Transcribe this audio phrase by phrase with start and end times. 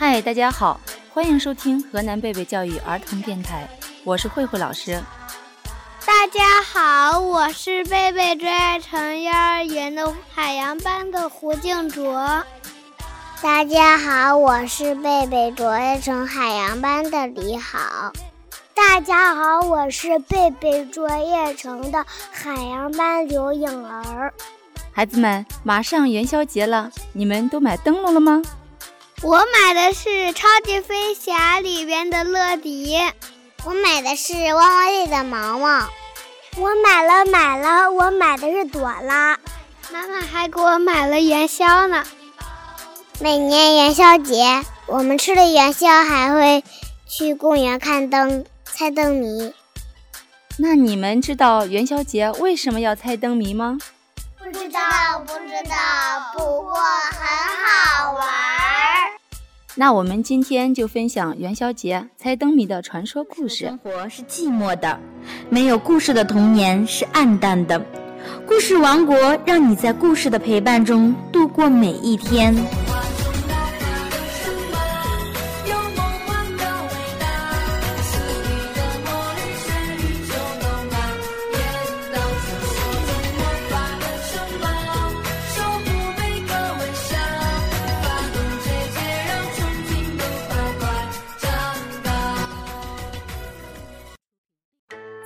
[0.00, 0.80] 嗨，大家好，
[1.12, 3.68] 欢迎收听河南贝贝教育儿童电台，
[4.04, 5.02] 我是慧慧老师。
[6.06, 12.44] 大家好，我是贝贝最爱城幼儿园的海洋班的胡静卓。
[13.42, 18.12] 大家好，我是贝贝卓越城海洋班的李好。
[18.76, 24.32] 大家好，我是贝贝卓越城的海洋班刘颖儿。
[24.92, 28.40] 孩子们，马上元宵节了，你们都买灯笼了吗？
[29.20, 32.96] 我买的是《超级飞侠》里边的乐迪，
[33.64, 35.88] 我买的是《汪汪队》的毛毛。
[36.56, 39.36] 我买了买了，我买的是朵拉。
[39.92, 42.04] 妈妈还给我买了元宵呢。
[43.18, 46.62] 每年元宵节，我们吃了元宵还会
[47.08, 49.52] 去公园看灯、猜灯谜。
[50.58, 53.78] 那你们知道元宵节为什么要猜灯谜吗？
[54.38, 54.80] 不知道，
[55.26, 55.76] 不知道，
[56.34, 57.26] 不过很
[57.66, 58.67] 好玩。
[59.80, 63.66] 那我们今天就分享元宵节猜灯谜的传说故事。
[63.66, 64.98] 生活是寂寞的，
[65.48, 67.80] 没有故事的童年是暗淡的。
[68.44, 72.52] 故事王国让你在故事的陪伴中度过每一天。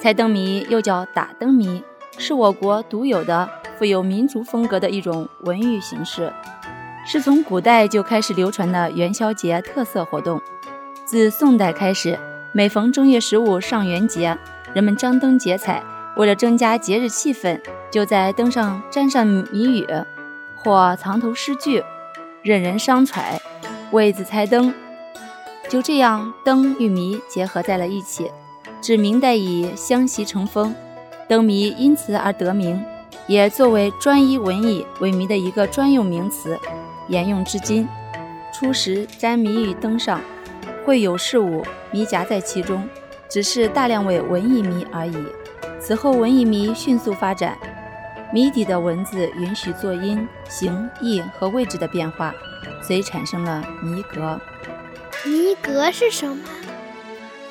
[0.02, 1.80] 猜灯谜又叫打灯谜，
[2.18, 3.48] 是我国独有的、
[3.78, 6.32] 富有民族风格的一种文娱形式，
[7.06, 10.42] 是从古代就开始流传的元宵节特色活动。
[11.04, 12.18] 自宋代开始，
[12.52, 14.36] 每逢正月十五上元节，
[14.74, 15.80] 人们张灯结彩，
[16.16, 19.86] 为了增加节日气氛，就在灯上粘上谜语
[20.56, 21.84] 或藏头诗句，
[22.42, 23.40] 任人商揣，
[23.92, 24.74] 为子猜灯。
[25.68, 28.32] 就这样，灯与谜结合在了一起。
[28.82, 30.74] 指明代以相习成风，
[31.28, 32.84] 灯谜因此而得名，
[33.28, 36.58] 也作为专一文艺为谜的一个专用名词，
[37.06, 37.88] 沿用至今。
[38.52, 40.20] 初时沾谜语灯上，
[40.84, 42.82] 会有事物谜夹在其中，
[43.28, 45.16] 只是大量为文艺谜而已。
[45.80, 47.56] 此后文艺谜迅速发展，
[48.32, 52.34] 谜底的文字允许做音、形、意和位置的变化，
[52.82, 54.40] 所以产生了谜格。
[55.24, 56.42] 谜格是什么？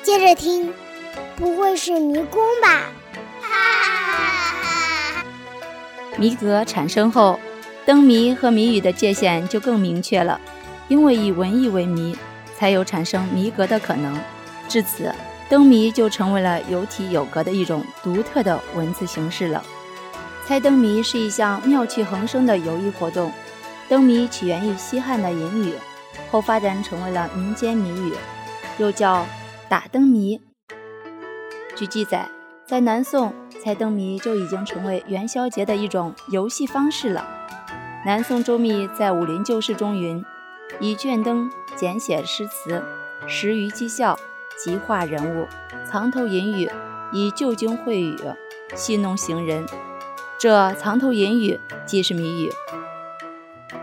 [0.02, 0.70] 接着听。
[1.36, 2.92] 不会是迷宫吧？
[6.16, 7.38] 谜格产生后，
[7.84, 10.40] 灯谜和谜语的界限就更明确了。
[10.88, 12.16] 因为以文艺为谜，
[12.58, 14.18] 才有产生谜格的可能。
[14.68, 15.12] 至此，
[15.48, 19.64] 灯谜就成为了有体有格的一种独特的文字形式了。
[20.46, 23.32] 猜灯谜是一项妙趣横生的游艺活动。
[23.88, 25.74] 灯谜起源于西汉的隐语，
[26.30, 28.14] 后发展成为了民间谜语，
[28.78, 29.26] 又叫
[29.68, 30.40] 打灯谜。
[31.82, 32.28] 据记载，
[32.64, 37.26] 在南宋，猜灯谜就已经成为元宵节的一种游戏方式了。
[38.06, 40.24] 南宋周密在《武林旧事》中云
[40.78, 42.84] ：“以卷灯简写诗词，
[43.26, 44.16] 十余讥笑，
[44.56, 45.48] 即画人物，
[45.84, 46.70] 藏头隐语，
[47.10, 48.16] 以旧经会语
[48.76, 49.66] 戏弄行人。”
[50.38, 52.52] 这藏头隐语即是谜语。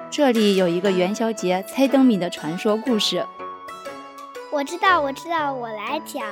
[0.09, 3.25] 这里有一个元宵节猜灯谜的传说故事。
[4.53, 6.23] 我知道，我知道，我来讲。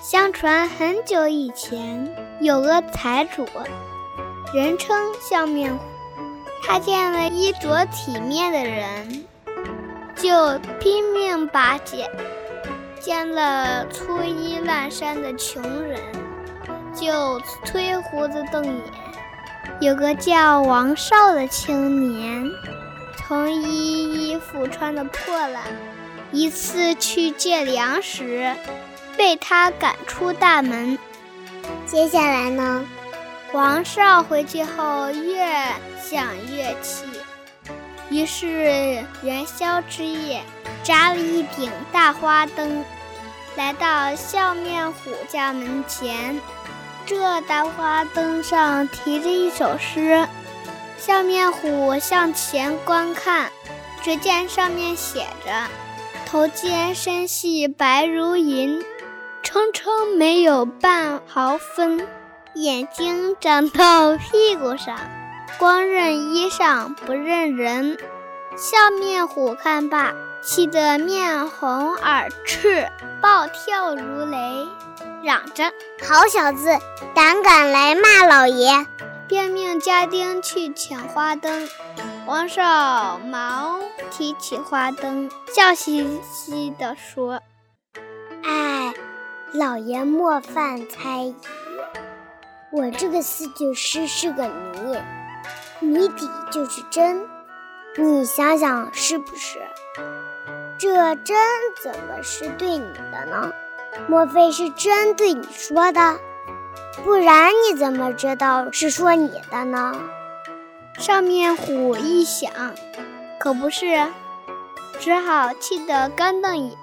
[0.00, 2.08] 相传很久以前，
[2.40, 3.44] 有个财主，
[4.54, 5.84] 人称笑面虎。
[6.62, 9.24] 他见了衣着体面的人，
[10.14, 12.06] 就拼命巴结；
[13.00, 16.00] 见了粗衣烂衫的穷人，
[16.94, 18.76] 就推胡子瞪眼。
[19.80, 22.48] 有个叫王少的青年，
[23.16, 25.64] 从衣衣服穿的破烂，
[26.30, 28.54] 一次去借粮食。
[29.18, 30.96] 被他赶出大门。
[31.84, 32.86] 接下来呢？
[33.52, 35.44] 王少回去后越
[36.00, 37.04] 想越气，
[38.10, 40.42] 于是元宵之夜
[40.84, 42.84] 扎了一顶大花灯，
[43.56, 46.40] 来到笑面虎家门前。
[47.04, 50.28] 这大花灯上提着一首诗，
[50.98, 53.50] 笑面虎向前观看，
[54.02, 55.68] 只见上面写着
[56.28, 58.84] ：“头尖身细白如银。”
[59.50, 62.06] 称称没有半毫分，
[62.52, 64.94] 眼睛长到屁股上，
[65.58, 67.96] 光认衣裳不认人。
[68.58, 70.12] 笑面虎看罢，
[70.42, 72.90] 气得面红耳赤，
[73.22, 74.68] 暴跳如雷，
[75.22, 75.72] 嚷着
[76.06, 76.68] ：“好小子，
[77.14, 78.86] 胆敢来骂老爷！”
[79.26, 81.66] 便命家丁去抢花灯。
[82.26, 83.80] 王少毛
[84.10, 87.47] 提起花灯，笑嘻嘻地说：“哎，
[89.54, 91.34] 老爷莫犯猜疑，
[92.70, 94.98] 我这个四句诗是个谜，
[95.80, 97.26] 谜底就是真。
[97.96, 99.58] 你想想是不是？
[100.78, 101.36] 这真
[101.82, 103.50] 怎么是对你的呢？
[104.06, 106.18] 莫非是真对你说的？
[107.02, 109.98] 不然你怎么知道是说你的呢？”
[111.00, 112.52] 上面虎一想，
[113.40, 114.08] 可不是，
[115.00, 116.76] 只好气得干瞪眼，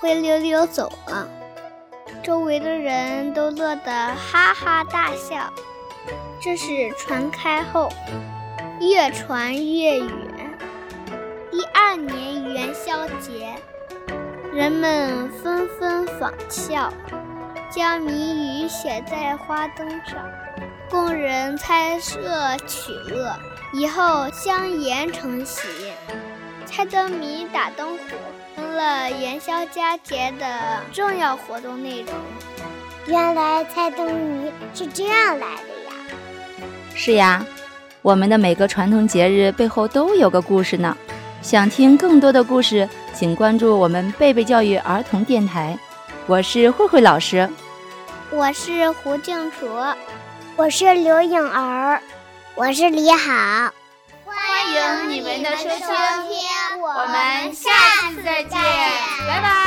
[0.00, 1.28] 灰溜溜走了。
[2.22, 5.52] 周围的人都乐得哈哈大笑。
[6.40, 7.88] 这事传开后，
[8.80, 10.08] 越传越远。
[11.50, 13.54] 第二年元宵节，
[14.52, 16.92] 人们纷纷仿效，
[17.70, 20.18] 将谜语写在花灯上。
[20.90, 23.34] 供人猜测取乐，
[23.72, 25.62] 以后相沿成习。
[26.66, 28.02] 猜灯谜、打灯火
[28.72, 32.14] 了元宵佳节的重要活动内容。
[33.06, 35.92] 原来猜灯谜是这样来的呀！
[36.94, 37.44] 是呀，
[38.00, 40.96] 我们的每个传统节日背后都有个故事呢。
[41.42, 45.76] 想听更多的故事，请关注我们贝贝教育儿童电台。
[46.26, 47.50] 我是慧慧老师，
[48.30, 49.68] 我是胡静楚。
[50.54, 52.00] 我是刘颖儿，
[52.54, 53.72] 我是李好，
[54.24, 54.36] 欢
[54.72, 55.80] 迎你们的收听，
[56.84, 57.70] 我们下
[58.10, 58.60] 次再见，
[59.28, 59.61] 拜拜。